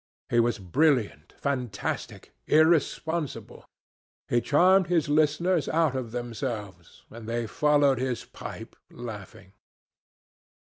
[0.31, 3.65] He was brilliant, fantastic, irresponsible.
[4.27, 9.53] He charmed his listeners out of themselves, and they followed his pipe, laughing.